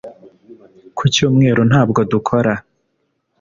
[0.97, 2.53] ku cyumweru ntabwo dukora